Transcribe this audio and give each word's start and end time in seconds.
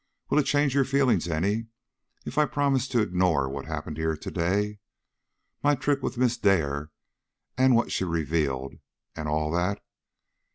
"Will 0.31 0.39
it 0.39 0.47
change 0.47 0.73
your 0.73 0.83
feelings 0.83 1.27
any 1.27 1.67
if 2.25 2.39
I 2.39 2.47
promise 2.47 2.87
to 2.87 3.01
ignore 3.03 3.47
what 3.47 3.65
happened 3.65 3.97
here 3.97 4.17
to 4.17 4.31
day 4.31 4.79
my 5.61 5.75
trick 5.75 6.01
with 6.01 6.17
Miss 6.17 6.37
Dare 6.39 6.89
and 7.55 7.75
what 7.75 7.91
she 7.91 8.03
revealed 8.03 8.73
and 9.15 9.27
all 9.29 9.51
that? 9.51 9.79